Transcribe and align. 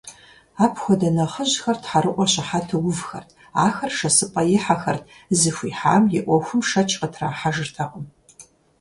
Апхуэдэ 0.63 1.09
нэхъыжьхэр 1.15 1.77
тхьэрыӀуэ 1.83 2.25
щыхьэту 2.31 2.83
увхэрт, 2.89 3.29
ахэр 3.65 3.91
шэсыпӀэ 3.97 4.41
ихьэхэрт, 4.55 5.03
зыхуихьам 5.39 6.03
и 6.17 6.19
Ӏуэхум 6.25 6.61
шэч 6.69 6.89
къытрахьэжыртэкъым. 6.99 8.05